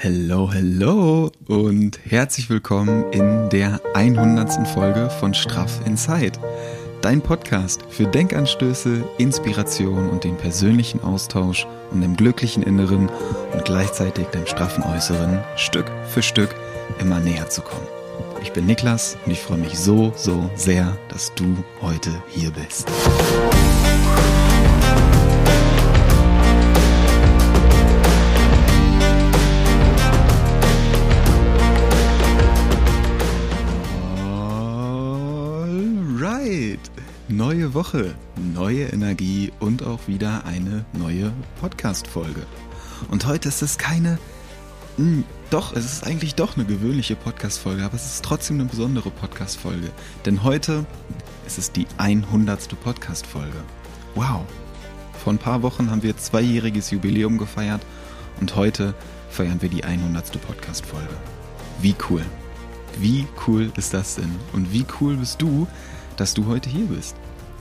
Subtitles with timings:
[0.00, 4.68] Hello, hello und herzlich willkommen in der 100.
[4.68, 6.38] Folge von Straff Inside.
[7.00, 13.08] Dein Podcast für Denkanstöße, Inspiration und den persönlichen Austausch, um dem glücklichen Inneren
[13.52, 16.54] und gleichzeitig dem straffen Äußeren Stück für Stück
[17.00, 17.88] immer näher zu kommen.
[18.40, 22.88] Ich bin Niklas und ich freue mich so, so sehr, dass du heute hier bist.
[37.48, 42.42] Neue Woche, neue Energie und auch wieder eine neue Podcast-Folge.
[43.10, 44.18] Und heute ist es keine.
[44.98, 48.68] Mh, hm, doch, es ist eigentlich doch eine gewöhnliche Podcast-Folge, aber es ist trotzdem eine
[48.68, 49.90] besondere Podcast-Folge.
[50.26, 50.84] Denn heute
[51.46, 52.78] ist es die 100.
[52.82, 53.64] Podcast-Folge.
[54.14, 54.42] Wow!
[55.24, 57.80] Vor ein paar Wochen haben wir zweijähriges Jubiläum gefeiert
[58.42, 58.92] und heute
[59.30, 60.38] feiern wir die 100.
[60.42, 61.16] Podcast-Folge.
[61.80, 62.26] Wie cool!
[62.98, 64.36] Wie cool ist das denn?
[64.52, 65.66] Und wie cool bist du,
[66.18, 67.16] dass du heute hier bist?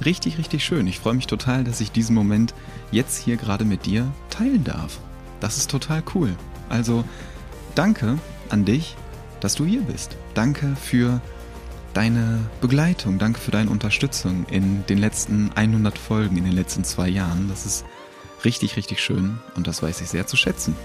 [0.06, 0.88] Richtig, richtig schön.
[0.88, 2.54] Ich freue mich total, dass ich diesen Moment
[2.92, 5.00] jetzt hier gerade mit dir teilen darf.
[5.40, 6.36] Das ist total cool.
[6.70, 7.04] Also
[7.76, 8.18] danke
[8.50, 8.96] an dich,
[9.40, 10.16] dass du hier bist.
[10.34, 11.22] Danke für
[11.94, 17.10] deine Begleitung, danke für deine Unterstützung in den letzten 100 Folgen, in den letzten zwei
[17.10, 17.50] Jahren.
[17.50, 17.86] Das ist
[18.46, 20.76] richtig, richtig schön und das weiß ich sehr zu schätzen.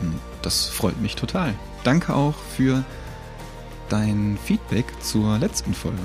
[0.00, 1.54] Und das freut mich total.
[1.84, 2.84] Danke auch für
[3.88, 5.98] dein Feedback zur letzten Folge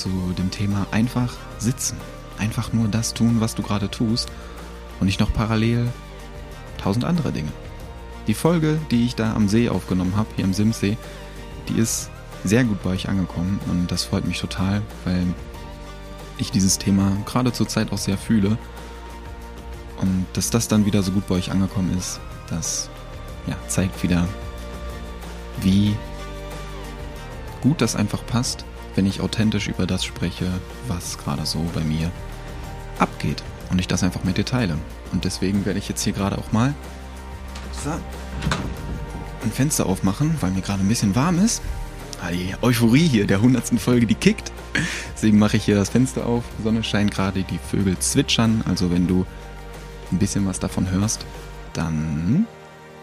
[0.00, 1.96] zu dem Thema einfach sitzen.
[2.38, 4.30] Einfach nur das tun, was du gerade tust
[5.00, 5.88] und nicht noch parallel
[6.78, 7.52] tausend andere Dinge.
[8.26, 10.96] Die Folge, die ich da am See aufgenommen habe, hier im Simsee,
[11.68, 12.10] die ist
[12.44, 15.26] sehr gut bei euch angekommen und das freut mich total, weil
[16.38, 18.58] ich dieses Thema gerade zur Zeit auch sehr fühle.
[19.96, 22.90] Und dass das dann wieder so gut bei euch angekommen ist, das
[23.46, 24.28] ja, zeigt wieder,
[25.62, 25.96] wie
[27.62, 30.46] gut das einfach passt wenn ich authentisch über das spreche,
[30.88, 32.10] was gerade so bei mir
[32.98, 34.78] abgeht und ich das einfach mit dir teile.
[35.12, 36.74] Und deswegen werde ich jetzt hier gerade auch mal
[39.44, 41.62] ein Fenster aufmachen, weil mir gerade ein bisschen warm ist.
[42.32, 44.50] Die Euphorie hier der hundertsten Folge, die kickt.
[45.14, 46.42] Deswegen mache ich hier das Fenster auf.
[46.58, 48.64] Die Sonne scheint gerade, die Vögel zwitschern.
[48.66, 49.24] Also wenn du
[50.10, 51.24] ein bisschen was davon hörst,
[51.74, 52.46] dann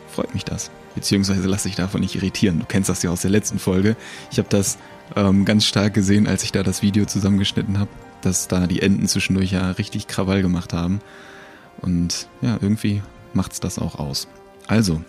[0.09, 0.71] freut mich das.
[0.95, 2.59] Beziehungsweise lass dich davon nicht irritieren.
[2.59, 3.95] Du kennst das ja aus der letzten Folge.
[4.31, 4.77] Ich habe das
[5.15, 7.89] ähm, ganz stark gesehen, als ich da das Video zusammengeschnitten habe,
[8.21, 10.99] dass da die Enten zwischendurch ja richtig Krawall gemacht haben.
[11.81, 13.01] Und ja, irgendwie
[13.33, 14.27] macht's das auch aus.
[14.67, 15.03] Also,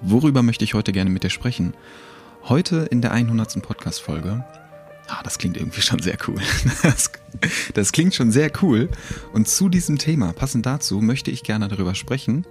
[0.00, 1.74] worüber möchte ich heute gerne mit dir sprechen?
[2.44, 3.62] Heute in der 100.
[3.62, 4.44] Podcast-Folge.
[5.08, 6.40] Ah, das klingt irgendwie schon sehr cool.
[6.82, 7.10] Das,
[7.74, 8.90] das klingt schon sehr cool.
[9.32, 12.46] Und zu diesem Thema, passend dazu, möchte ich gerne darüber sprechen,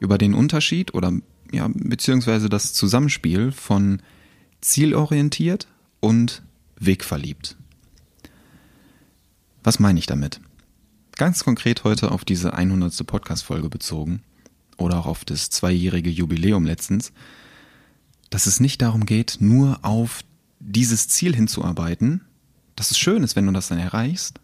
[0.00, 1.12] über den Unterschied oder
[1.52, 4.02] ja, beziehungsweise das Zusammenspiel von
[4.60, 5.66] zielorientiert
[6.00, 6.42] und
[6.76, 7.56] wegverliebt.
[9.62, 10.40] Was meine ich damit?
[11.16, 13.06] Ganz konkret heute auf diese 100.
[13.06, 14.22] Podcast-Folge bezogen
[14.78, 17.12] oder auch auf das zweijährige Jubiläum letztens,
[18.30, 20.22] dass es nicht darum geht, nur auf
[20.60, 22.22] dieses Ziel hinzuarbeiten,
[22.76, 24.40] dass es schön ist, wenn du das dann erreichst,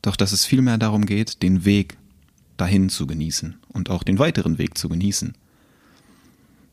[0.00, 1.96] doch dass es vielmehr darum geht, den Weg
[2.56, 5.34] dahin zu genießen und auch den weiteren Weg zu genießen.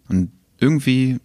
[0.07, 1.19] Und irgendwie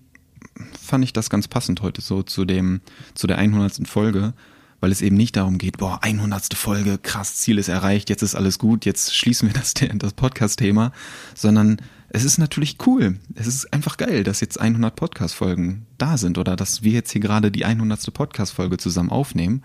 [0.80, 2.80] fand ich das ganz passend heute so zu dem,
[3.14, 3.86] zu der 100.
[3.88, 4.34] Folge,
[4.80, 6.54] weil es eben nicht darum geht, boah, 100.
[6.54, 10.92] Folge, krass, Ziel ist erreicht, jetzt ist alles gut, jetzt schließen wir das, das Podcast-Thema,
[11.34, 11.78] sondern
[12.10, 13.18] es ist natürlich cool.
[13.34, 17.20] Es ist einfach geil, dass jetzt 100 Podcast-Folgen da sind oder dass wir jetzt hier
[17.20, 18.14] gerade die 100.
[18.14, 19.64] Podcast-Folge zusammen aufnehmen.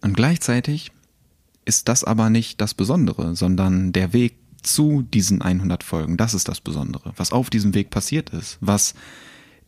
[0.00, 0.92] Und gleichzeitig
[1.66, 6.16] ist das aber nicht das Besondere, sondern der Weg zu diesen 100 Folgen.
[6.16, 8.94] Das ist das Besondere, was auf diesem Weg passiert ist, was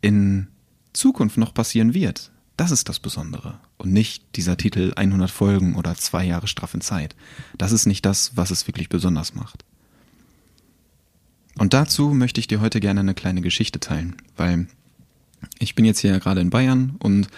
[0.00, 0.48] in
[0.92, 2.30] Zukunft noch passieren wird.
[2.56, 7.14] Das ist das Besondere und nicht dieser Titel 100 Folgen oder zwei Jahre straffen Zeit.
[7.56, 9.64] Das ist nicht das, was es wirklich besonders macht.
[11.56, 14.66] Und dazu möchte ich dir heute gerne eine kleine Geschichte teilen, weil
[15.58, 17.28] ich bin jetzt hier gerade in Bayern und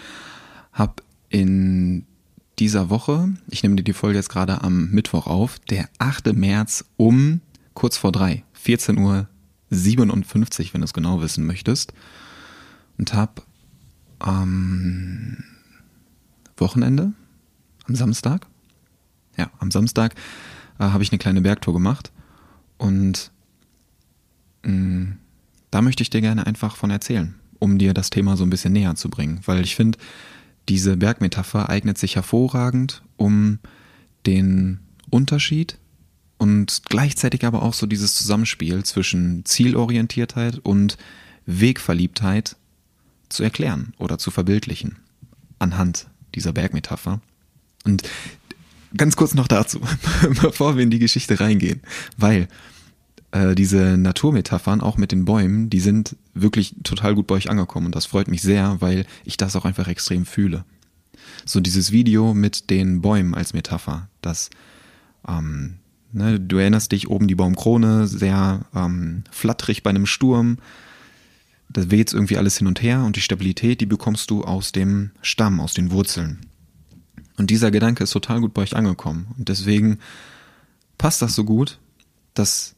[0.71, 2.05] habe in
[2.59, 6.33] dieser Woche, ich nehme dir die Folge jetzt gerade am Mittwoch auf, der 8.
[6.33, 7.41] März um
[7.73, 9.27] kurz vor drei, 14 Uhr
[9.71, 11.93] 57, wenn du es genau wissen möchtest,
[13.01, 13.41] und habe
[14.19, 15.43] am
[16.55, 17.11] Wochenende,
[17.87, 18.45] am Samstag,
[19.37, 20.13] ja, am Samstag
[20.77, 22.11] äh, habe ich eine kleine Bergtour gemacht
[22.77, 23.31] und
[24.63, 25.17] mh, mm,
[25.71, 28.73] da möchte ich dir gerne einfach von erzählen, um dir das Thema so ein bisschen
[28.73, 29.97] näher zu bringen, weil ich finde,
[30.69, 33.57] diese Bergmetapher eignet sich hervorragend, um
[34.27, 35.79] den Unterschied
[36.37, 40.97] und gleichzeitig aber auch so dieses Zusammenspiel zwischen Zielorientiertheit und
[41.47, 42.57] Wegverliebtheit
[43.31, 44.97] zu erklären oder zu verbildlichen
[45.59, 47.21] anhand dieser Bergmetapher.
[47.85, 48.03] Und
[48.95, 49.81] ganz kurz noch dazu,
[50.41, 51.81] bevor wir in die Geschichte reingehen,
[52.17, 52.47] weil
[53.31, 57.87] äh, diese Naturmetaphern, auch mit den Bäumen, die sind wirklich total gut bei euch angekommen
[57.87, 60.65] und das freut mich sehr, weil ich das auch einfach extrem fühle.
[61.45, 64.49] So dieses Video mit den Bäumen als Metapher, das
[65.27, 65.79] ähm,
[66.11, 70.57] ne, du erinnerst dich oben die Baumkrone, sehr ähm, flatterig bei einem Sturm,
[71.73, 75.11] da weht irgendwie alles hin und her und die Stabilität, die bekommst du aus dem
[75.21, 76.39] Stamm, aus den Wurzeln.
[77.37, 79.27] Und dieser Gedanke ist total gut bei euch angekommen.
[79.37, 79.99] Und deswegen
[80.97, 81.79] passt das so gut,
[82.33, 82.75] dass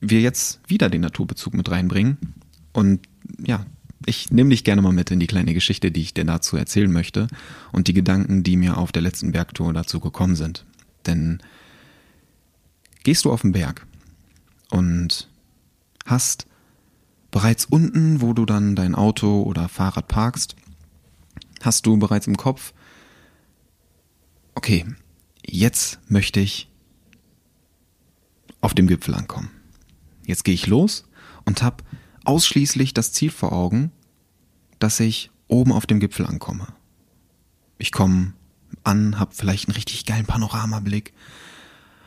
[0.00, 2.18] wir jetzt wieder den Naturbezug mit reinbringen.
[2.72, 3.00] Und
[3.44, 3.64] ja,
[4.04, 6.92] ich nehme dich gerne mal mit in die kleine Geschichte, die ich dir dazu erzählen
[6.92, 7.28] möchte
[7.72, 10.66] und die Gedanken, die mir auf der letzten Bergtour dazu gekommen sind.
[11.06, 11.40] Denn
[13.04, 13.86] gehst du auf den Berg
[14.70, 15.28] und
[16.04, 16.46] hast
[17.36, 20.56] bereits unten, wo du dann dein Auto oder Fahrrad parkst,
[21.60, 22.72] hast du bereits im Kopf,
[24.54, 24.86] okay,
[25.44, 26.70] jetzt möchte ich
[28.62, 29.50] auf dem Gipfel ankommen.
[30.24, 31.04] Jetzt gehe ich los
[31.44, 31.84] und habe
[32.24, 33.92] ausschließlich das Ziel vor Augen,
[34.78, 36.68] dass ich oben auf dem Gipfel ankomme.
[37.76, 38.32] Ich komme
[38.82, 41.12] an, habe vielleicht einen richtig geilen Panoramablick,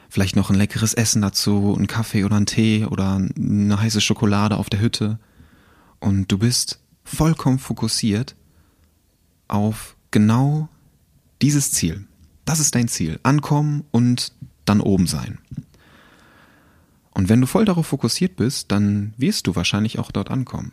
[0.09, 4.57] vielleicht noch ein leckeres Essen dazu, einen Kaffee oder einen Tee oder eine heiße Schokolade
[4.57, 5.19] auf der Hütte
[5.99, 8.35] und du bist vollkommen fokussiert
[9.47, 10.69] auf genau
[11.41, 12.05] dieses Ziel.
[12.45, 13.19] Das ist dein Ziel.
[13.23, 14.33] Ankommen und
[14.65, 15.39] dann oben sein.
[17.11, 20.71] Und wenn du voll darauf fokussiert bist, dann wirst du wahrscheinlich auch dort ankommen.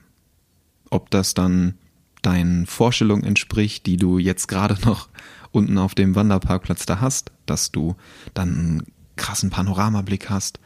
[0.91, 1.75] Ob das dann
[2.23, 5.09] deinen Vorstellungen entspricht, die du jetzt gerade noch
[5.51, 7.97] unten auf dem Wanderparkplatz da hast, dass du
[8.35, 8.83] dann
[9.17, 10.61] krassen Panoramablick hast,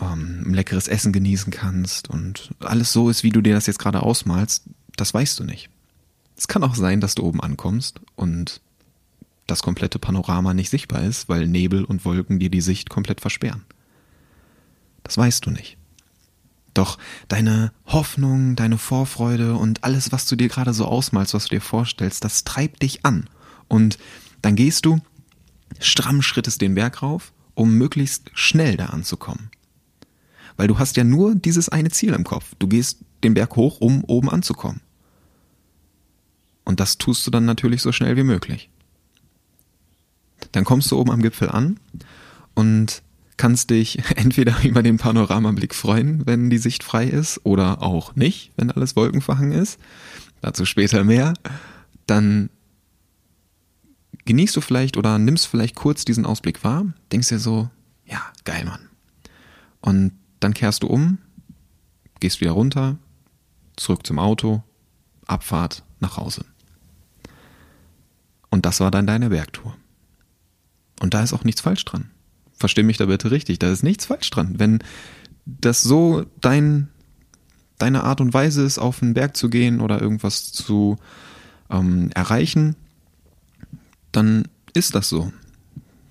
[0.00, 4.02] ähm, leckeres Essen genießen kannst und alles so ist, wie du dir das jetzt gerade
[4.02, 4.64] ausmalst,
[4.96, 5.70] das weißt du nicht.
[6.36, 8.60] Es kann auch sein, dass du oben ankommst und
[9.46, 13.64] das komplette Panorama nicht sichtbar ist, weil Nebel und Wolken dir die Sicht komplett versperren.
[15.02, 15.78] Das weißt du nicht.
[16.74, 16.98] Doch
[17.28, 21.60] deine Hoffnung, deine Vorfreude und alles, was du dir gerade so ausmalst, was du dir
[21.62, 23.30] vorstellst, das treibt dich an.
[23.68, 23.98] Und
[24.42, 25.00] dann gehst du
[25.80, 29.50] stramm Schrittes den Berg rauf, um möglichst schnell da anzukommen.
[30.56, 32.54] Weil du hast ja nur dieses eine Ziel im Kopf.
[32.58, 34.80] Du gehst den Berg hoch, um oben anzukommen.
[36.64, 38.70] Und das tust du dann natürlich so schnell wie möglich.
[40.52, 41.78] Dann kommst du oben am Gipfel an
[42.54, 43.02] und
[43.36, 48.52] kannst dich entweder über den Panoramablick freuen, wenn die Sicht frei ist, oder auch nicht,
[48.56, 49.78] wenn alles wolkenverhangen ist.
[50.40, 51.34] Dazu später mehr.
[52.06, 52.50] Dann
[54.26, 57.70] genießt du vielleicht oder nimmst vielleicht kurz diesen Ausblick wahr, denkst dir so,
[58.04, 58.88] ja, geil, Mann.
[59.80, 61.18] Und dann kehrst du um,
[62.20, 62.98] gehst wieder runter,
[63.76, 64.62] zurück zum Auto,
[65.26, 66.44] Abfahrt nach Hause.
[68.50, 69.76] Und das war dann deine Bergtour.
[71.00, 72.10] Und da ist auch nichts falsch dran.
[72.54, 74.58] Versteh mich da bitte richtig, da ist nichts falsch dran.
[74.58, 74.78] Wenn
[75.44, 76.88] das so dein,
[77.78, 80.96] deine Art und Weise ist, auf den Berg zu gehen oder irgendwas zu
[81.70, 82.76] ähm, erreichen,
[84.16, 85.32] dann ist das so.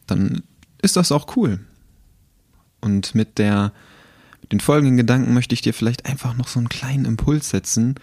[0.08, 0.44] Dann
[0.82, 1.60] ist das auch cool.
[2.80, 3.74] Und mit der,
[4.42, 7.96] mit den folgenden Gedanken möchte ich dir vielleicht einfach noch so einen kleinen Impuls setzen,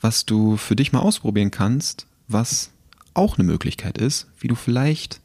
[0.00, 2.70] was du für dich mal ausprobieren kannst, was
[3.14, 5.20] auch eine Möglichkeit ist, wie du vielleicht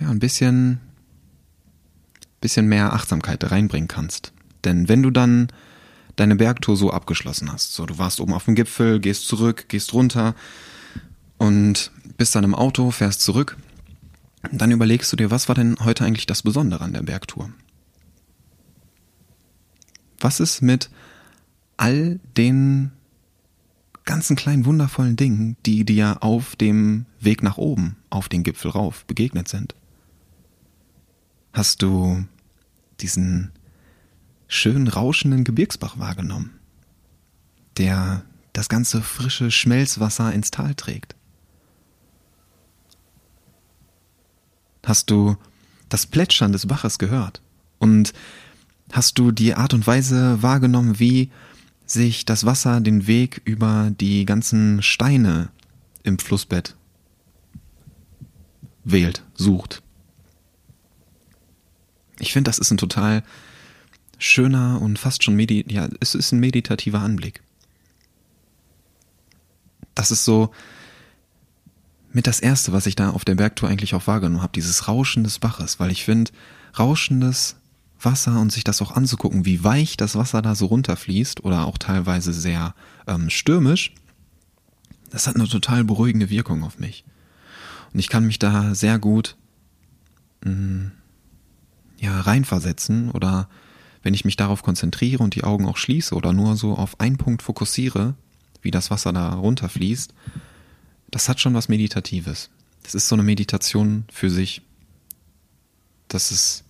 [0.00, 0.80] ja, ein bisschen,
[2.40, 4.32] bisschen mehr Achtsamkeit reinbringen kannst.
[4.64, 5.48] Denn wenn du dann
[6.16, 9.92] deine Bergtour so abgeschlossen hast, so du warst oben auf dem Gipfel, gehst zurück, gehst
[9.92, 10.34] runter
[11.38, 11.90] und
[12.22, 13.56] bist dann im Auto, fährst zurück,
[14.52, 17.50] dann überlegst du dir, was war denn heute eigentlich das Besondere an der Bergtour?
[20.20, 20.88] Was ist mit
[21.76, 22.92] all den
[24.04, 29.04] ganzen kleinen wundervollen Dingen, die dir auf dem Weg nach oben, auf den Gipfel rauf
[29.04, 29.74] begegnet sind?
[31.52, 32.24] Hast du
[33.00, 33.50] diesen
[34.46, 36.52] schön rauschenden Gebirgsbach wahrgenommen,
[37.78, 41.16] der das ganze frische Schmelzwasser ins Tal trägt?
[44.84, 45.36] Hast du
[45.88, 47.40] das Plätschern des Baches gehört?
[47.78, 48.12] Und
[48.90, 51.30] hast du die Art und Weise wahrgenommen, wie
[51.86, 55.50] sich das Wasser den Weg über die ganzen Steine
[56.02, 56.76] im Flussbett
[58.84, 59.82] wählt, sucht?
[62.18, 63.22] Ich finde, das ist ein total
[64.18, 67.42] schöner und fast schon medi ja, es ist ein meditativer Anblick.
[69.94, 70.52] Das ist so
[72.12, 75.24] mit das erste, was ich da auf der Bergtour eigentlich auch wahrgenommen habe, dieses Rauschen
[75.24, 76.30] des Baches, weil ich finde,
[76.78, 77.56] rauschendes
[78.00, 81.78] Wasser und sich das auch anzugucken, wie weich das Wasser da so runterfließt oder auch
[81.78, 82.74] teilweise sehr
[83.06, 83.94] ähm, stürmisch,
[85.10, 87.04] das hat eine total beruhigende Wirkung auf mich.
[87.92, 89.36] Und ich kann mich da sehr gut
[90.44, 90.92] mh, mm,
[91.98, 93.48] ja, reinversetzen oder
[94.02, 97.18] wenn ich mich darauf konzentriere und die Augen auch schließe oder nur so auf einen
[97.18, 98.14] Punkt fokussiere,
[98.60, 100.12] wie das Wasser da runterfließt,
[101.12, 102.50] das hat schon was Meditatives.
[102.82, 104.62] Das ist so eine Meditation für sich.
[106.08, 106.64] Das ist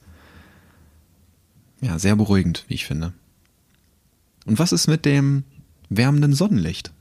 [1.81, 3.15] ja sehr beruhigend, wie ich finde.
[4.45, 5.45] Und was ist mit dem
[5.89, 6.93] wärmenden Sonnenlicht,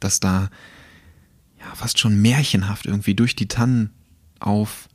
[0.00, 0.50] das da
[1.60, 3.90] ja fast schon märchenhaft irgendwie durch die Tannen
[4.40, 4.88] auf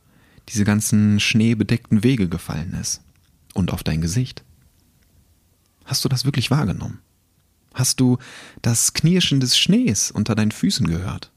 [0.48, 3.02] diese ganzen schneebedeckten Wege gefallen ist
[3.54, 4.42] und auf dein Gesicht?
[5.84, 6.98] Hast du das wirklich wahrgenommen?
[7.72, 8.18] Hast du
[8.62, 11.30] das Knirschen des Schnees unter deinen Füßen gehört?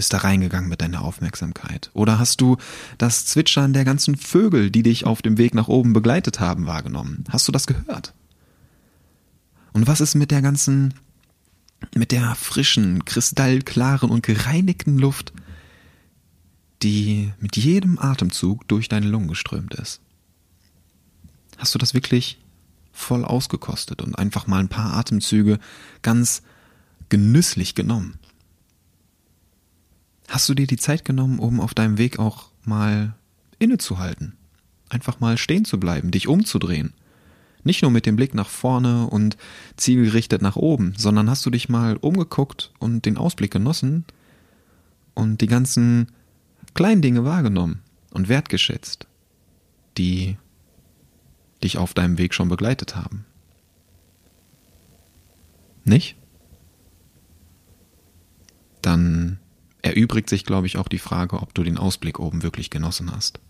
[0.00, 1.90] Bist da reingegangen mit deiner Aufmerksamkeit?
[1.92, 2.56] Oder hast du
[2.96, 7.24] das Zwitschern der ganzen Vögel, die dich auf dem Weg nach oben begleitet haben, wahrgenommen?
[7.28, 8.14] Hast du das gehört?
[9.74, 10.94] Und was ist mit der ganzen,
[11.94, 15.34] mit der frischen, kristallklaren und gereinigten Luft,
[16.82, 20.00] die mit jedem Atemzug durch deine Lungen geströmt ist?
[21.58, 22.38] Hast du das wirklich
[22.90, 25.58] voll ausgekostet und einfach mal ein paar Atemzüge
[26.00, 26.40] ganz
[27.10, 28.19] genüsslich genommen?
[30.30, 33.16] Hast du dir die Zeit genommen, um auf deinem Weg auch mal
[33.58, 34.36] innezuhalten?
[34.88, 36.92] Einfach mal stehen zu bleiben, dich umzudrehen?
[37.64, 39.36] Nicht nur mit dem Blick nach vorne und
[39.76, 44.04] zielgerichtet nach oben, sondern hast du dich mal umgeguckt und den Ausblick genossen
[45.14, 46.12] und die ganzen
[46.74, 47.80] kleinen Dinge wahrgenommen
[48.12, 49.08] und wertgeschätzt,
[49.98, 50.36] die
[51.64, 53.24] dich auf deinem Weg schon begleitet haben?
[55.84, 56.14] Nicht?
[58.80, 59.40] Dann
[59.90, 63.40] erübrigt sich, glaube ich, auch die Frage, ob du den Ausblick oben wirklich genossen hast.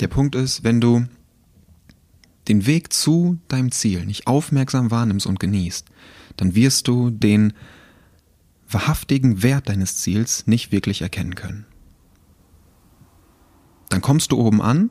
[0.00, 1.06] Der Punkt ist, wenn du
[2.48, 5.86] den Weg zu deinem Ziel nicht aufmerksam wahrnimmst und genießt,
[6.36, 7.52] dann wirst du den
[8.68, 11.66] wahrhaftigen Wert deines Ziels nicht wirklich erkennen können.
[13.90, 14.90] Dann kommst du oben an,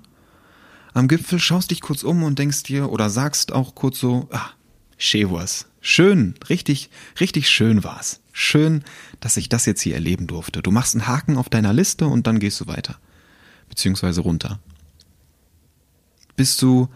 [0.94, 4.52] am Gipfel schaust dich kurz um und denkst dir oder sagst auch kurz so, ah,
[4.98, 8.22] Schewurs, Schön, richtig, richtig schön war's.
[8.32, 8.84] Schön,
[9.20, 10.62] dass ich das jetzt hier erleben durfte.
[10.62, 12.98] Du machst einen Haken auf deiner Liste und dann gehst du weiter.
[13.68, 14.60] Beziehungsweise runter.
[16.36, 16.88] Bist du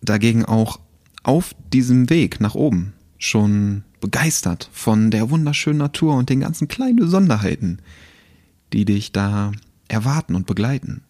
[0.00, 0.78] dagegen auch
[1.22, 6.96] auf diesem Weg nach oben schon begeistert von der wunderschönen Natur und den ganzen kleinen
[6.96, 7.80] Besonderheiten,
[8.72, 9.52] die dich da
[9.88, 11.02] erwarten und begleiten,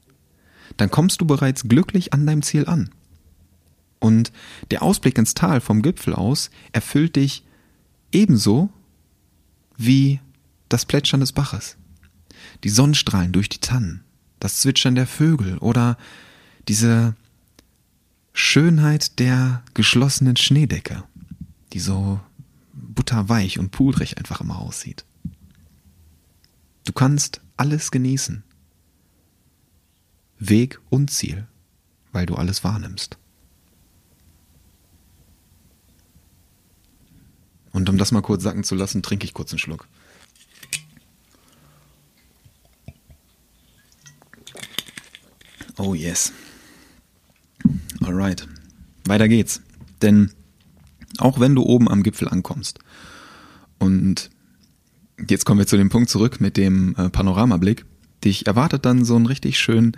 [0.77, 2.91] dann kommst du bereits glücklich an deinem Ziel an.
[4.01, 4.33] Und
[4.71, 7.45] der Ausblick ins Tal vom Gipfel aus erfüllt dich
[8.11, 8.71] ebenso
[9.77, 10.21] wie
[10.69, 11.77] das Plätschern des Baches,
[12.65, 14.03] die Sonnenstrahlen durch die Tannen,
[14.41, 15.99] das Zwitschern der Vögel oder
[16.67, 17.15] diese
[18.33, 21.05] Schönheit der geschlossenen Schneedecke,
[21.73, 22.21] die so
[22.73, 25.05] butterweich und pudrig einfach immer aussieht.
[26.85, 28.43] Du kannst alles genießen.
[30.39, 31.47] Weg und Ziel,
[32.13, 33.20] weil du alles wahrnimmst.
[37.81, 39.89] Und um das mal kurz sacken zu lassen, trinke ich kurz einen Schluck.
[45.79, 46.31] Oh yes.
[48.03, 48.47] Alright.
[49.07, 49.63] Weiter geht's.
[50.03, 50.31] Denn
[51.17, 52.81] auch wenn du oben am Gipfel ankommst
[53.79, 54.29] und
[55.27, 57.87] jetzt kommen wir zu dem Punkt zurück mit dem äh, Panoramablick,
[58.25, 59.97] dich erwartet dann so ein richtig schön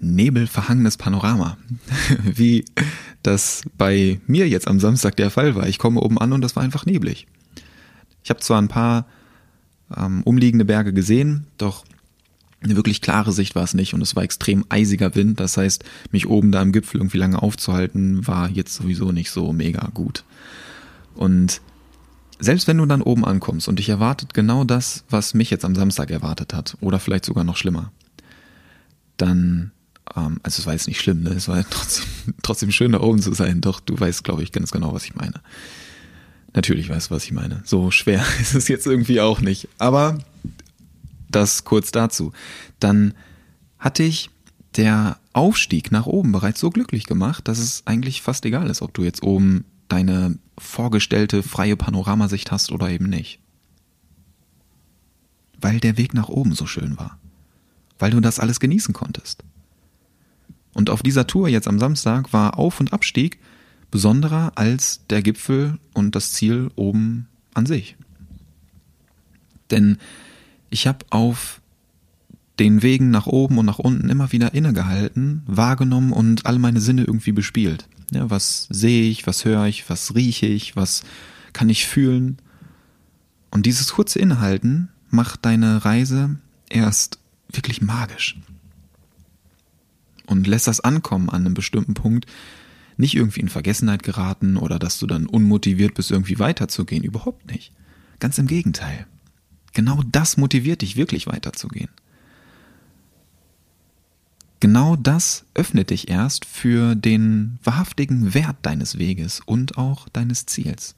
[0.00, 1.56] nebelverhangenes Panorama,
[2.22, 2.66] wie
[3.26, 5.66] das bei mir jetzt am Samstag der Fall war.
[5.66, 7.26] Ich komme oben an und das war einfach neblig.
[8.22, 9.06] Ich habe zwar ein paar
[9.96, 11.84] ähm, umliegende Berge gesehen, doch
[12.62, 15.40] eine wirklich klare Sicht war es nicht und es war extrem eisiger Wind.
[15.40, 19.52] Das heißt, mich oben da am Gipfel irgendwie lange aufzuhalten, war jetzt sowieso nicht so
[19.52, 20.24] mega gut.
[21.14, 21.60] Und
[22.38, 25.74] selbst wenn du dann oben ankommst und dich erwartet genau das, was mich jetzt am
[25.74, 27.92] Samstag erwartet hat, oder vielleicht sogar noch schlimmer,
[29.16, 29.72] dann
[30.14, 31.30] ähm, also es war jetzt nicht schlimm, ne?
[31.30, 32.06] es war trotzdem,
[32.42, 35.14] trotzdem schön da oben zu sein, doch du weißt, glaube ich, ganz genau, was ich
[35.14, 35.40] meine.
[36.54, 37.62] Natürlich weißt du, was ich meine.
[37.64, 39.68] So schwer ist es jetzt irgendwie auch nicht.
[39.78, 40.18] Aber
[41.28, 42.32] das kurz dazu.
[42.80, 43.14] Dann
[43.78, 44.30] hatte ich
[44.76, 48.94] der Aufstieg nach oben bereits so glücklich gemacht, dass es eigentlich fast egal ist, ob
[48.94, 53.40] du jetzt oben deine vorgestellte freie Panoramasicht hast oder eben nicht.
[55.60, 57.18] Weil der Weg nach oben so schön war.
[57.98, 59.44] Weil du das alles genießen konntest.
[60.76, 63.38] Und auf dieser Tour jetzt am Samstag war Auf- und Abstieg
[63.90, 67.96] besonderer als der Gipfel und das Ziel oben an sich.
[69.70, 69.96] Denn
[70.68, 71.62] ich habe auf
[72.58, 77.04] den Wegen nach oben und nach unten immer wieder innegehalten, wahrgenommen und all meine Sinne
[77.04, 77.88] irgendwie bespielt.
[78.10, 81.04] Ja, was sehe ich, was höre ich, was rieche ich, was
[81.54, 82.36] kann ich fühlen?
[83.50, 86.36] Und dieses kurze Innehalten macht deine Reise
[86.68, 87.18] erst
[87.50, 88.36] wirklich magisch.
[90.26, 92.26] Und lässt das Ankommen an einem bestimmten Punkt
[92.96, 97.04] nicht irgendwie in Vergessenheit geraten oder dass du dann unmotiviert bist, irgendwie weiterzugehen.
[97.04, 97.72] Überhaupt nicht.
[98.18, 99.06] Ganz im Gegenteil.
[99.74, 101.90] Genau das motiviert dich wirklich weiterzugehen.
[104.60, 110.94] Genau das öffnet dich erst für den wahrhaftigen Wert deines Weges und auch deines Ziels.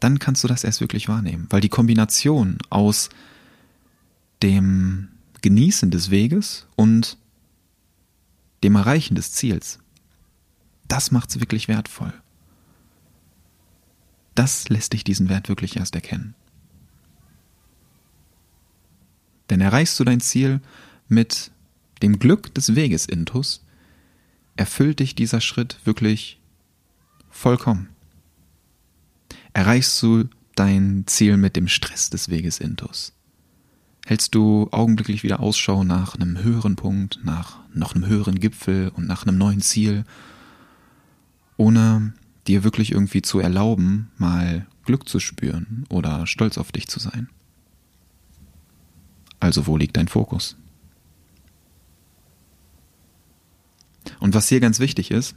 [0.00, 3.08] Dann kannst du das erst wirklich wahrnehmen, weil die Kombination aus
[4.42, 5.08] dem
[5.40, 7.16] Genießen des Weges und
[8.62, 9.78] dem Erreichen des Ziels,
[10.88, 12.12] das macht es wirklich wertvoll.
[14.34, 16.34] Das lässt dich diesen Wert wirklich erst erkennen.
[19.50, 20.60] Denn erreichst du dein Ziel
[21.08, 21.50] mit
[22.02, 23.64] dem Glück des Weges intus,
[24.56, 26.40] erfüllt dich dieser Schritt wirklich
[27.30, 27.88] vollkommen.
[29.52, 33.12] Erreichst du dein Ziel mit dem Stress des Weges intus,
[34.06, 39.06] hältst du augenblicklich wieder Ausschau nach einem höheren Punkt, nach noch einem höheren Gipfel und
[39.06, 40.04] nach einem neuen Ziel,
[41.56, 42.14] ohne
[42.46, 47.28] dir wirklich irgendwie zu erlauben, mal Glück zu spüren oder stolz auf dich zu sein.
[49.38, 50.56] Also wo liegt dein Fokus?
[54.18, 55.36] Und was hier ganz wichtig ist,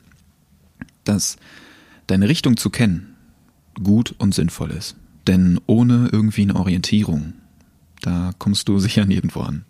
[1.04, 1.38] dass
[2.08, 3.16] deine Richtung zu kennen
[3.84, 4.96] gut und sinnvoll ist.
[5.28, 7.34] Denn ohne irgendwie eine Orientierung,
[8.06, 9.66] da kommst du sicher nirgendwo an.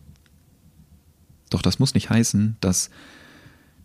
[1.50, 2.90] Doch das muss nicht heißen, dass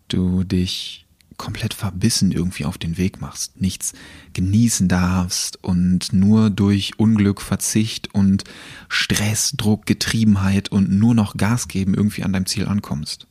[0.07, 1.05] du dich
[1.37, 3.93] komplett verbissen irgendwie auf den Weg machst, nichts
[4.33, 8.43] genießen darfst und nur durch Unglück, Verzicht und
[8.89, 13.25] Stress, Druck, Getriebenheit und nur noch Gas geben irgendwie an deinem Ziel ankommst.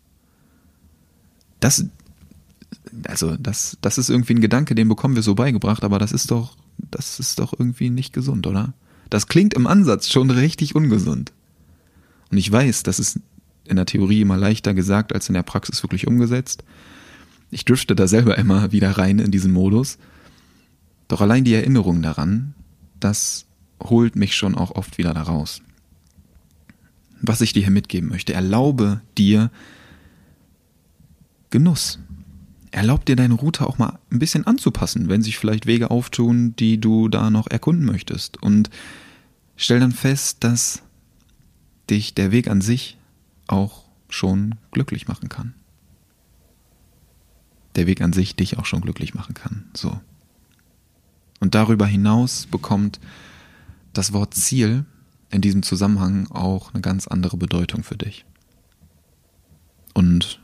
[1.60, 1.84] Das,
[3.04, 6.30] also das, das ist irgendwie ein Gedanke, den bekommen wir so beigebracht, aber das ist
[6.30, 8.74] doch, das ist doch irgendwie nicht gesund, oder?
[9.10, 11.32] Das klingt im Ansatz schon richtig ungesund.
[12.30, 13.20] Und ich weiß, das ist
[13.64, 16.64] in der Theorie immer leichter gesagt als in der Praxis wirklich umgesetzt.
[17.50, 19.98] Ich drifte da selber immer wieder rein in diesen Modus.
[21.08, 22.54] Doch allein die Erinnerung daran,
[23.00, 23.46] das
[23.82, 25.60] holt mich schon auch oft wieder da raus.
[27.20, 29.50] Was ich dir hier mitgeben möchte, erlaube dir
[31.50, 31.98] Genuss.
[32.70, 36.80] Erlaub dir deine Route auch mal ein bisschen anzupassen, wenn sich vielleicht Wege auftun, die
[36.80, 38.40] du da noch erkunden möchtest.
[38.42, 38.70] Und
[39.56, 40.82] stell dann fest, dass
[41.88, 42.96] dich der Weg an sich
[43.48, 45.54] auch schon glücklich machen kann
[47.76, 49.64] der Weg an sich dich auch schon glücklich machen kann.
[49.74, 50.00] So.
[51.40, 53.00] Und darüber hinaus bekommt
[53.92, 54.84] das Wort Ziel
[55.30, 58.24] in diesem Zusammenhang auch eine ganz andere Bedeutung für dich.
[59.94, 60.40] Und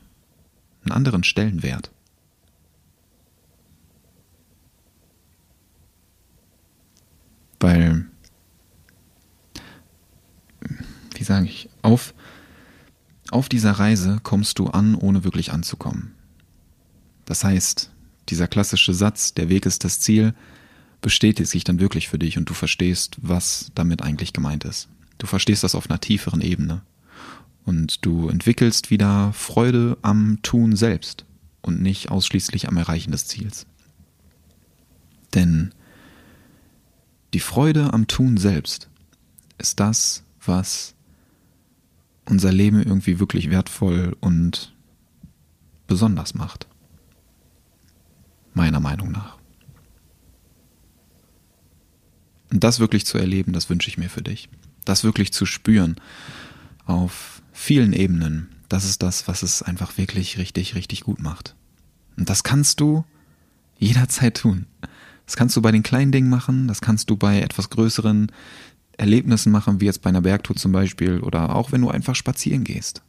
[0.85, 1.91] einen anderen Stellenwert.
[7.61, 8.07] Weil,
[11.14, 12.14] wie sage ich, auf,
[13.31, 16.12] auf dieser Reise kommst du an, ohne wirklich anzukommen.
[17.25, 17.90] Das heißt,
[18.29, 20.35] dieser klassische Satz, der Weg ist das Ziel,
[21.01, 24.88] bestätigt sich dann wirklich für dich und du verstehst, was damit eigentlich gemeint ist.
[25.19, 26.83] Du verstehst das auf einer tieferen Ebene.
[27.64, 31.25] Und du entwickelst wieder Freude am Tun selbst
[31.62, 33.66] und nicht ausschließlich am Erreichen des Ziels.
[35.35, 35.75] Denn
[37.35, 38.89] die Freude am Tun selbst
[39.59, 40.95] ist das, was
[42.25, 44.75] unser Leben irgendwie wirklich wertvoll und
[45.87, 46.67] besonders macht
[48.57, 49.37] meiner Meinung nach.
[52.51, 54.49] Und das wirklich zu erleben, das wünsche ich mir für dich.
[54.85, 55.97] Das wirklich zu spüren
[56.87, 61.55] auf vielen Ebenen, das ist das, was es einfach wirklich richtig, richtig gut macht.
[62.17, 63.05] Und das kannst du
[63.79, 64.67] jederzeit tun.
[65.27, 68.31] Das kannst du bei den kleinen Dingen machen, das kannst du bei etwas größeren
[68.97, 72.65] Erlebnissen machen, wie jetzt bei einer Bergtour zum Beispiel, oder auch wenn du einfach spazieren
[72.65, 73.03] gehst.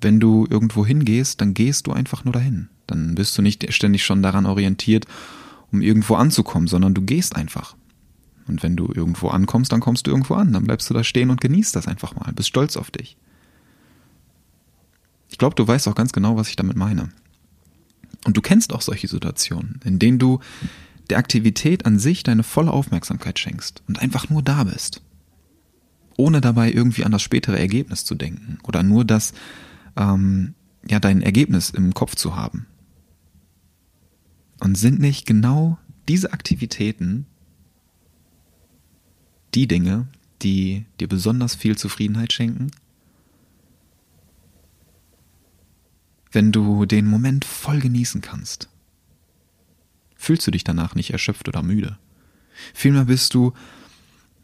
[0.00, 2.68] Wenn du irgendwo hingehst, dann gehst du einfach nur dahin.
[2.86, 5.06] Dann bist du nicht ständig schon daran orientiert,
[5.72, 7.74] um irgendwo anzukommen, sondern du gehst einfach.
[8.46, 10.52] Und wenn du irgendwo ankommst, dann kommst du irgendwo an.
[10.52, 12.32] Dann bleibst du da stehen und genießt das einfach mal.
[12.32, 13.16] Bist stolz auf dich.
[15.28, 17.08] Ich glaube, du weißt auch ganz genau, was ich damit meine.
[18.26, 20.40] Und du kennst auch solche Situationen, in denen du
[21.10, 25.00] der Aktivität an sich deine volle Aufmerksamkeit schenkst und einfach nur da bist.
[26.16, 29.32] Ohne dabei irgendwie an das spätere Ergebnis zu denken oder nur das
[29.94, 30.54] ähm,
[30.88, 32.66] ja, dein Ergebnis im Kopf zu haben.
[34.58, 37.26] Und sind nicht genau diese Aktivitäten
[39.54, 40.08] die Dinge,
[40.42, 42.72] die dir besonders viel Zufriedenheit schenken?
[46.36, 48.68] Wenn du den Moment voll genießen kannst,
[50.16, 51.96] fühlst du dich danach nicht erschöpft oder müde.
[52.74, 53.54] Vielmehr bist du,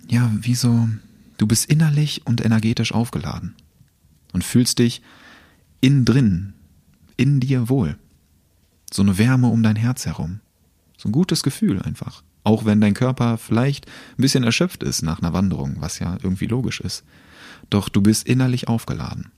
[0.09, 0.89] ja, wie so,
[1.37, 3.57] du bist innerlich und energetisch aufgeladen
[4.33, 5.03] und fühlst dich
[5.83, 6.55] innen drin,
[7.19, 7.99] in dir wohl.
[8.91, 10.41] So eine Wärme um dein Herz herum.
[10.97, 12.23] So ein gutes Gefühl einfach.
[12.43, 16.47] Auch wenn dein Körper vielleicht ein bisschen erschöpft ist nach einer Wanderung, was ja irgendwie
[16.47, 17.05] logisch ist.
[17.69, 19.31] Doch du bist innerlich aufgeladen.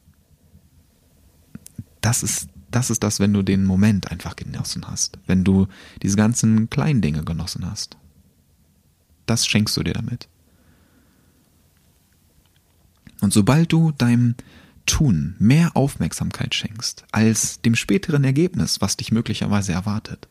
[2.04, 5.18] Das ist, das ist das, wenn du den Moment einfach genossen hast.
[5.26, 5.68] Wenn du
[6.02, 7.96] diese ganzen kleinen Dinge genossen hast.
[9.24, 10.28] Das schenkst du dir damit.
[13.22, 14.34] Und sobald du deinem
[14.84, 20.28] Tun mehr Aufmerksamkeit schenkst als dem späteren Ergebnis, was dich möglicherweise erwartet,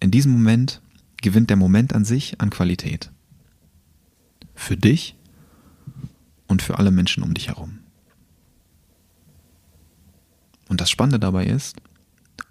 [0.00, 0.82] in diesem Moment
[1.22, 3.12] gewinnt der Moment an sich an Qualität.
[4.56, 5.14] Für dich
[6.48, 7.78] und für alle Menschen um dich herum.
[10.70, 11.76] Und das Spannende dabei ist,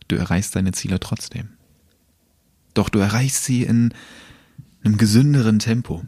[0.10, 1.48] du erreichst deine Ziele trotzdem.
[2.74, 3.94] Doch du erreichst sie in
[4.84, 6.04] einem gesünderen Tempo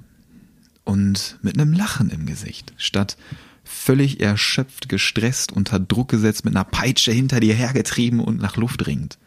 [0.83, 3.15] und mit einem Lachen im Gesicht, statt
[3.63, 8.85] völlig erschöpft, gestresst, unter Druck gesetzt, mit einer Peitsche hinter dir hergetrieben und nach Luft
[8.87, 9.17] ringend,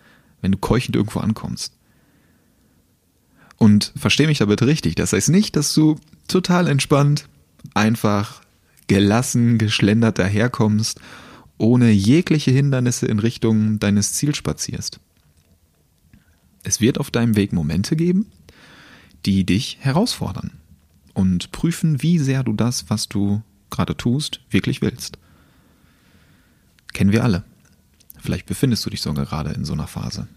[0.42, 1.73] wenn du keuchend irgendwo ankommst.
[3.57, 7.29] Und versteh mich da bitte richtig, das heißt nicht, dass du total entspannt,
[7.73, 8.42] einfach
[8.88, 11.01] gelassen, geschlendert daherkommst,
[11.64, 15.00] ohne jegliche Hindernisse in Richtung deines Ziels spazierst.
[16.62, 18.27] Es wird auf deinem Weg Momente geben,
[19.27, 20.53] die dich herausfordern
[21.14, 25.18] und prüfen, wie sehr du das, was du gerade tust, wirklich willst.
[26.92, 27.44] Kennen wir alle.
[28.18, 30.29] Vielleicht befindest du dich sogar gerade in so einer Phase.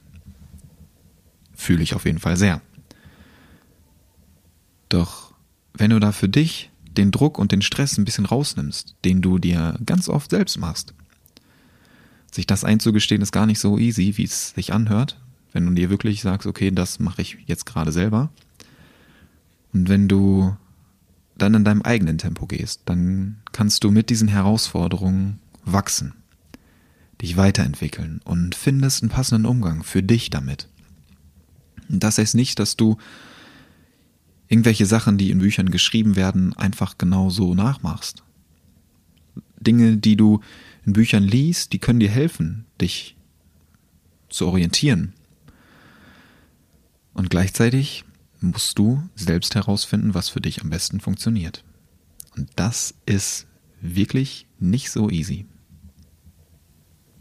[1.53, 2.61] Fühle ich auf jeden Fall sehr.
[4.89, 5.33] Doch
[5.73, 9.37] wenn du da für dich den Druck und den Stress ein bisschen rausnimmst, den du
[9.37, 10.93] dir ganz oft selbst machst,
[12.37, 15.19] sich das einzugestehen ist gar nicht so easy, wie es sich anhört,
[15.51, 18.29] wenn du dir wirklich sagst, okay, das mache ich jetzt gerade selber.
[19.73, 20.55] Und wenn du
[21.37, 26.13] dann in deinem eigenen Tempo gehst, dann kannst du mit diesen Herausforderungen wachsen,
[27.21, 30.69] dich weiterentwickeln und findest einen passenden Umgang für dich damit.
[31.89, 32.97] Das heißt nicht, dass du
[34.47, 38.23] irgendwelche Sachen, die in Büchern geschrieben werden, einfach genau so nachmachst.
[39.59, 40.41] Dinge, die du
[40.87, 43.17] in Büchern liest, die können dir helfen, dich
[44.29, 45.13] zu orientieren.
[47.13, 48.05] Und gleichzeitig
[48.39, 51.65] musst du selbst herausfinden, was für dich am besten funktioniert.
[52.37, 53.47] Und das ist
[53.81, 55.45] wirklich nicht so easy.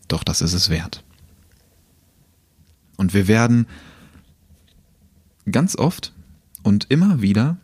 [0.07, 1.03] Doch das ist es wert.
[2.97, 3.67] Und wir werden
[5.51, 6.13] ganz oft
[6.63, 7.57] und immer wieder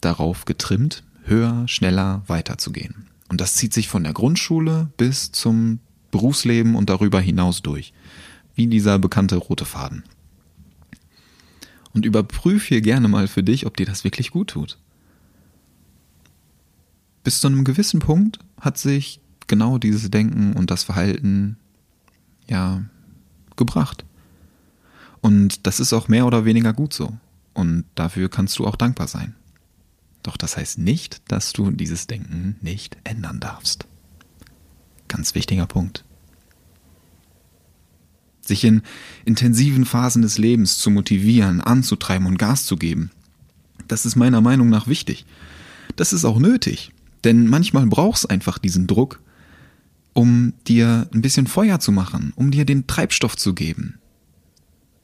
[0.00, 3.08] darauf getrimmt, höher, schneller weiterzugehen.
[3.32, 5.78] Und das zieht sich von der Grundschule bis zum
[6.10, 7.94] Berufsleben und darüber hinaus durch.
[8.54, 10.04] Wie dieser bekannte rote Faden.
[11.94, 14.76] Und überprüf hier gerne mal für dich, ob dir das wirklich gut tut.
[17.24, 21.56] Bis zu einem gewissen Punkt hat sich genau dieses Denken und das Verhalten
[22.50, 22.82] ja
[23.56, 24.04] gebracht.
[25.22, 27.16] Und das ist auch mehr oder weniger gut so.
[27.54, 29.34] Und dafür kannst du auch dankbar sein.
[30.22, 33.86] Doch das heißt nicht, dass du dieses Denken nicht ändern darfst.
[35.08, 36.04] Ganz wichtiger Punkt.
[38.40, 38.82] Sich in
[39.24, 43.10] intensiven Phasen des Lebens zu motivieren, anzutreiben und Gas zu geben,
[43.88, 45.26] das ist meiner Meinung nach wichtig.
[45.96, 46.92] Das ist auch nötig,
[47.24, 49.20] denn manchmal brauchst einfach diesen Druck,
[50.12, 53.98] um dir ein bisschen Feuer zu machen, um dir den Treibstoff zu geben,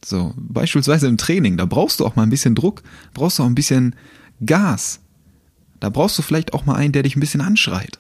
[0.05, 2.83] so, beispielsweise im Training, da brauchst du auch mal ein bisschen Druck,
[3.15, 3.95] brauchst du auch ein bisschen
[4.45, 5.01] Gas.
[5.81, 7.99] Da brauchst du vielleicht auch mal einen, der dich ein bisschen anschreit.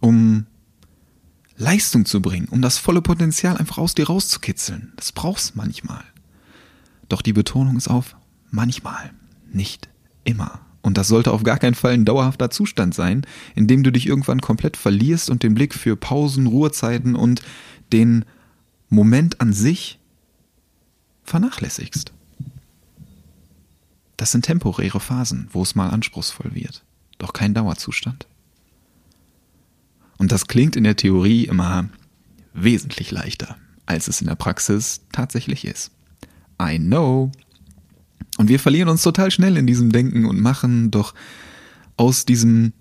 [0.00, 0.46] Um
[1.56, 4.92] Leistung zu bringen, um das volle Potenzial einfach aus dir rauszukitzeln.
[4.96, 6.02] Das brauchst du manchmal.
[7.08, 8.16] Doch die Betonung ist auf
[8.50, 9.12] manchmal,
[9.52, 9.88] nicht
[10.24, 10.60] immer.
[10.82, 13.24] Und das sollte auf gar keinen Fall ein dauerhafter Zustand sein,
[13.54, 17.42] in dem du dich irgendwann komplett verlierst und den Blick für Pausen, Ruhezeiten und
[17.92, 18.24] den
[18.88, 20.00] Moment an sich
[21.22, 22.12] vernachlässigst.
[24.22, 26.84] Das sind temporäre Phasen, wo es mal anspruchsvoll wird,
[27.18, 28.28] doch kein Dauerzustand.
[30.16, 31.88] Und das klingt in der Theorie immer
[32.54, 35.90] wesentlich leichter, als es in der Praxis tatsächlich ist.
[36.62, 37.32] I know.
[38.38, 41.14] Und wir verlieren uns total schnell in diesem Denken und Machen, doch
[41.96, 42.74] aus diesem,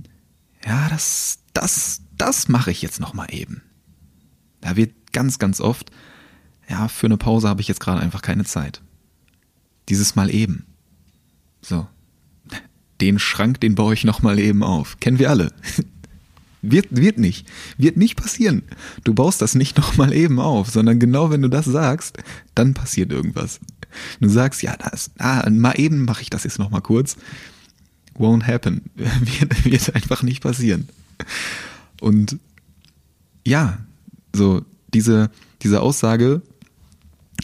[0.64, 3.64] ja, das, das, das mache ich jetzt nochmal eben.
[4.60, 5.90] Da wird ganz, ganz oft,
[6.70, 8.84] ja, für eine Pause habe ich jetzt gerade einfach keine Zeit.
[9.90, 10.68] Dieses Mal eben.
[11.62, 11.88] So.
[13.00, 15.00] Den Schrank, den baue ich nochmal eben auf.
[15.00, 15.54] Kennen wir alle.
[16.64, 17.48] Wird, wird nicht.
[17.78, 18.62] Wird nicht passieren.
[19.04, 22.20] Du baust das nicht nochmal eben auf, sondern genau wenn du das sagst,
[22.54, 23.60] dann passiert irgendwas.
[24.20, 27.18] Du sagst, ja, das, ah, mal eben mache ich das jetzt nochmal kurz.
[28.16, 28.84] Won't happen.
[28.96, 30.88] Wird, wird einfach nicht passieren.
[32.00, 32.38] Und
[33.46, 33.80] ja,
[34.36, 35.32] so diese,
[35.64, 36.42] diese Aussage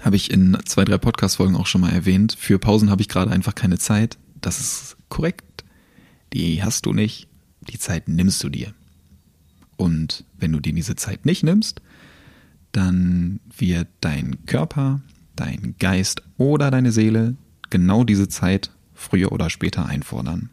[0.03, 2.35] habe ich in zwei, drei Podcast-Folgen auch schon mal erwähnt.
[2.37, 4.17] Für Pausen habe ich gerade einfach keine Zeit.
[4.41, 5.63] Das ist korrekt.
[6.33, 7.27] Die hast du nicht.
[7.69, 8.73] Die Zeit nimmst du dir.
[9.75, 11.81] Und wenn du dir diese Zeit nicht nimmst,
[12.71, 15.01] dann wird dein Körper,
[15.35, 17.35] dein Geist oder deine Seele
[17.69, 20.49] genau diese Zeit früher oder später einfordern.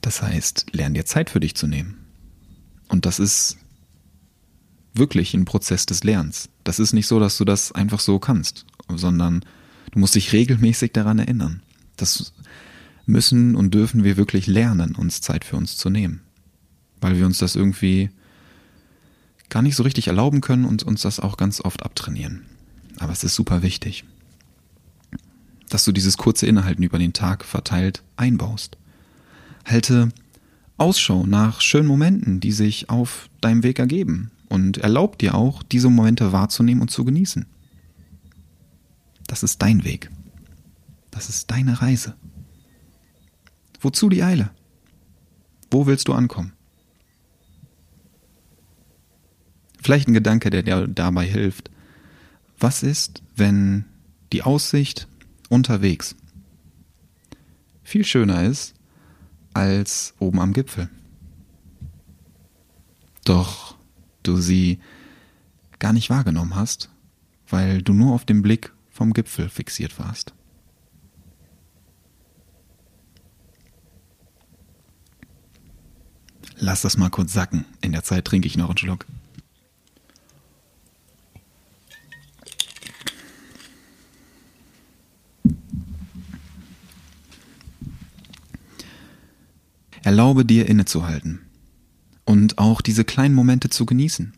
[0.00, 1.96] Das heißt, lern dir Zeit für dich zu nehmen.
[2.88, 3.56] Und das ist
[4.94, 6.48] wirklich ein Prozess des Lernens.
[6.62, 9.44] Das ist nicht so, dass du das einfach so kannst, sondern
[9.92, 11.62] du musst dich regelmäßig daran erinnern.
[11.96, 12.32] Das
[13.06, 16.20] müssen und dürfen wir wirklich lernen, uns Zeit für uns zu nehmen
[17.04, 18.08] weil wir uns das irgendwie
[19.50, 22.46] gar nicht so richtig erlauben können und uns das auch ganz oft abtrainieren.
[22.98, 24.04] Aber es ist super wichtig,
[25.68, 28.78] dass du dieses kurze Innehalten über den Tag verteilt einbaust.
[29.66, 30.12] Halte
[30.78, 35.90] Ausschau nach schönen Momenten, die sich auf deinem Weg ergeben und erlaub dir auch, diese
[35.90, 37.46] Momente wahrzunehmen und zu genießen.
[39.26, 40.10] Das ist dein Weg.
[41.10, 42.14] Das ist deine Reise.
[43.80, 44.50] Wozu die Eile?
[45.70, 46.52] Wo willst du ankommen?
[49.82, 51.70] Vielleicht ein Gedanke, der dir dabei hilft.
[52.58, 53.84] Was ist, wenn
[54.32, 55.08] die Aussicht
[55.48, 56.16] unterwegs
[57.82, 58.74] viel schöner ist
[59.52, 60.88] als oben am Gipfel?
[63.24, 63.73] Doch
[64.26, 64.80] du sie
[65.78, 66.90] gar nicht wahrgenommen hast,
[67.48, 70.34] weil du nur auf den Blick vom Gipfel fixiert warst.
[76.56, 77.64] Lass das mal kurz sacken.
[77.80, 79.06] In der Zeit trinke ich noch einen Schluck.
[90.02, 91.43] Erlaube dir innezuhalten
[92.24, 94.32] und auch diese kleinen Momente zu genießen.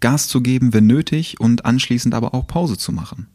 [0.00, 3.26] Gas zu geben, wenn nötig und anschließend aber auch Pause zu machen,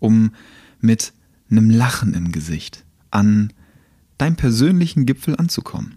[0.00, 0.32] um
[0.80, 1.12] mit
[1.50, 3.52] einem Lachen im Gesicht an
[4.18, 5.96] deinem persönlichen Gipfel anzukommen.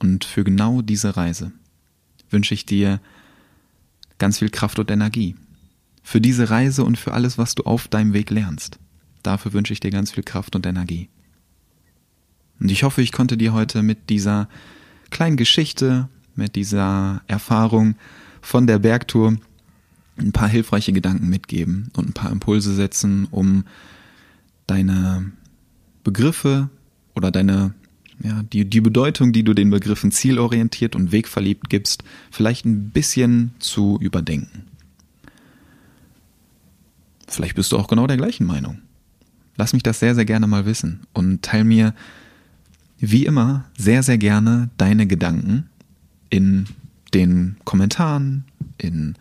[0.00, 1.52] Und für genau diese Reise
[2.30, 3.00] wünsche ich dir
[4.18, 5.36] ganz viel Kraft und Energie.
[6.02, 8.78] Für diese Reise und für alles, was du auf deinem Weg lernst.
[9.22, 11.08] Dafür wünsche ich dir ganz viel Kraft und Energie.
[12.62, 14.48] Und ich hoffe, ich konnte dir heute mit dieser
[15.10, 17.96] kleinen Geschichte, mit dieser Erfahrung
[18.40, 19.36] von der Bergtour
[20.16, 23.64] ein paar hilfreiche Gedanken mitgeben und ein paar Impulse setzen, um
[24.68, 25.32] deine
[26.04, 26.70] Begriffe
[27.16, 27.74] oder deine,
[28.22, 33.54] ja, die, die Bedeutung, die du den Begriffen zielorientiert und wegverliebt gibst, vielleicht ein bisschen
[33.58, 34.66] zu überdenken.
[37.26, 38.78] Vielleicht bist du auch genau der gleichen Meinung.
[39.56, 41.92] Lass mich das sehr, sehr gerne mal wissen und teil mir
[43.02, 45.68] wie immer sehr, sehr gerne deine Gedanken
[46.30, 46.64] in
[47.12, 48.44] den Kommentaren,
[48.78, 49.16] in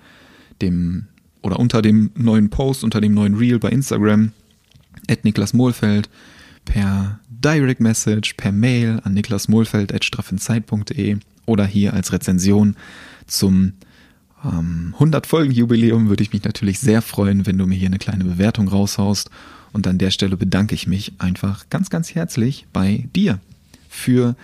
[0.61, 1.07] dem
[1.41, 4.33] oder unter dem neuen Post, unter dem neuen Reel bei Instagram,
[5.09, 6.11] at Niklas Mohlfeld,
[6.63, 11.17] per Direct Message, per Mail an niklasmohlfeld.straffenzeit.de
[11.47, 12.75] oder hier als Rezension
[13.25, 13.73] zum
[14.45, 17.97] ähm, 100 Folgen Jubiläum würde ich mich natürlich sehr freuen, wenn du mir hier eine
[17.97, 19.31] kleine Bewertung raushaust.
[19.73, 23.39] Und an der Stelle bedanke ich mich einfach ganz, ganz herzlich bei dir
[23.91, 24.35] für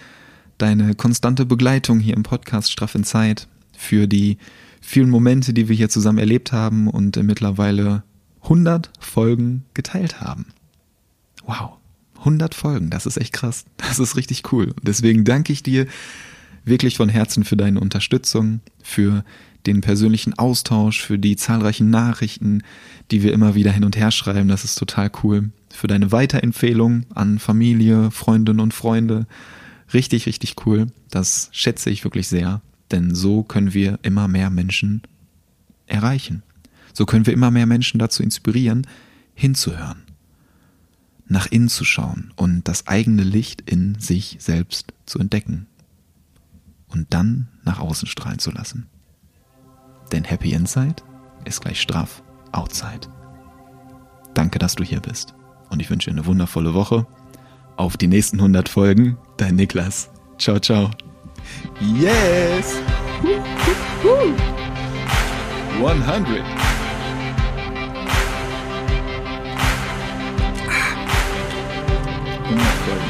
[0.58, 4.38] deine konstante Begleitung hier im Podcast Straff in Zeit, für die
[4.82, 8.04] vielen Momente, die wir hier zusammen erlebt haben und mittlerweile
[8.44, 10.48] 100 Folgen geteilt haben.
[11.46, 11.78] Wow,
[12.20, 13.66] 100 Folgen, das ist echt krass.
[13.78, 14.74] Das ist richtig cool.
[14.82, 15.88] deswegen danke ich dir
[16.68, 19.24] wirklich von Herzen für deine Unterstützung, für
[19.66, 22.64] den persönlichen Austausch, für die zahlreichen Nachrichten,
[23.12, 24.48] die wir immer wieder hin und her schreiben.
[24.48, 29.28] Das ist total cool für deine Weiterempfehlung an Familie, Freundinnen und Freunde.
[29.94, 30.88] Richtig, richtig cool.
[31.10, 35.02] Das schätze ich wirklich sehr, denn so können wir immer mehr Menschen
[35.86, 36.44] erreichen.
[36.94, 38.88] So können wir immer mehr Menschen dazu inspirieren,
[39.36, 40.02] hinzuhören,
[41.28, 45.68] nach innen zu schauen und das eigene Licht in sich selbst zu entdecken
[46.90, 48.88] und dann nach außen strahlen zu lassen.
[50.12, 51.04] Denn Happy Inside
[51.46, 53.08] ist gleich straff Outside.
[54.34, 55.34] Danke, dass du hier bist
[55.70, 57.06] und ich wünsche dir eine wundervolle Woche.
[57.76, 60.10] Auf die nächsten 100 Folgen, dein Niklas.
[60.38, 60.92] Ciao, ciao.
[61.80, 62.76] Yes!
[65.80, 66.42] 100.
[72.50, 73.07] Ah.